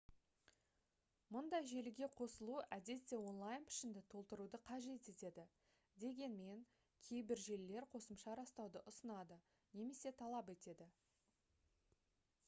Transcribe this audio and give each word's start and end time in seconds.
мұндай 1.33 1.65
желіге 1.71 2.07
қосылу 2.21 2.55
әдетте 2.77 3.19
онлайн 3.31 3.67
пішінді 3.71 4.01
толтыруды 4.13 4.61
қажет 4.71 5.09
етеді 5.13 5.45
дегенмен 6.05 6.63
кейбір 7.09 7.43
желілер 7.51 7.87
қосымша 7.93 8.37
растауды 8.43 8.83
ұсынады 8.95 9.39
немесе 9.51 10.15
талап 10.25 10.53
етеді 10.59 10.89